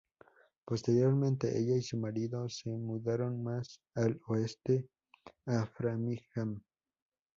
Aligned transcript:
Posteriormente, 0.65 1.55
ella 1.55 1.75
y 1.75 1.83
su 1.83 1.95
marido 1.95 2.49
se 2.49 2.71
mudaron 2.71 3.43
más 3.43 3.79
al 3.93 4.19
oeste, 4.25 4.87
a 5.45 5.67
Framingham. 5.67 6.59